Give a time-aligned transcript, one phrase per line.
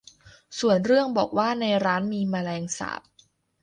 [0.59, 3.01] ส่วนเรื่องบอกว่าในร้านมีแมลงสาบ